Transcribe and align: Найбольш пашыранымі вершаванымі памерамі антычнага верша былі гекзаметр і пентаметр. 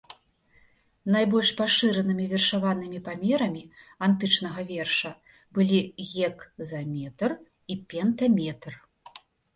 Найбольш 1.15 1.49
пашыранымі 1.59 2.23
вершаванымі 2.31 2.99
памерамі 3.07 3.61
антычнага 4.07 4.61
верша 4.71 5.11
былі 5.59 5.79
гекзаметр 6.13 7.29
і 7.75 7.77
пентаметр. 7.93 8.71